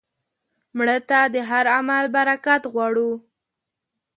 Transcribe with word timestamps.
مړه 0.77 0.97
ته 1.09 1.19
د 1.33 1.35
هر 1.49 1.65
عمل 1.77 2.05
برکت 2.15 2.61
غواړو 2.73 3.09